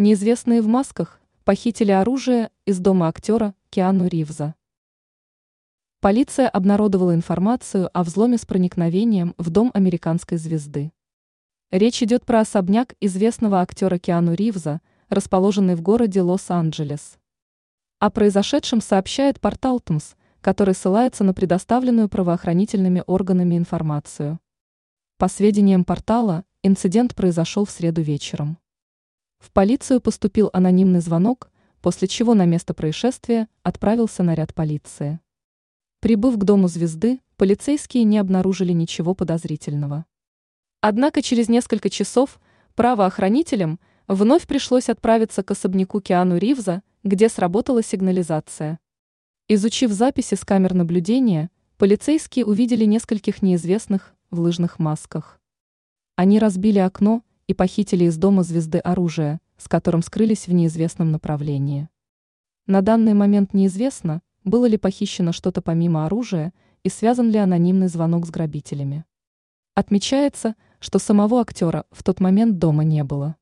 [0.00, 4.54] Неизвестные в масках похитили оружие из дома актера Киану Ривза.
[6.00, 10.90] Полиция обнародовала информацию о взломе с проникновением в дом американской звезды.
[11.70, 17.18] Речь идет про особняк известного актера Киану Ривза, расположенный в городе Лос-Анджелес.
[17.98, 24.40] О произошедшем сообщает портал ТМС, который ссылается на предоставленную правоохранительными органами информацию.
[25.18, 28.56] По сведениям портала, инцидент произошел в среду вечером.
[29.40, 31.50] В полицию поступил анонимный звонок,
[31.80, 35.18] после чего на место происшествия отправился наряд полиции.
[36.00, 40.04] Прибыв к дому звезды, полицейские не обнаружили ничего подозрительного.
[40.82, 42.38] Однако через несколько часов
[42.74, 48.78] правоохранителям вновь пришлось отправиться к особняку Киану Ривза, где сработала сигнализация.
[49.48, 55.40] Изучив записи с камер наблюдения, полицейские увидели нескольких неизвестных в лыжных масках.
[56.16, 61.88] Они разбили окно и похитили из дома звезды оружие, с которым скрылись в неизвестном направлении.
[62.68, 66.52] На данный момент неизвестно, было ли похищено что-то помимо оружия
[66.84, 69.04] и связан ли анонимный звонок с грабителями.
[69.74, 73.34] Отмечается, что самого актера в тот момент дома не было.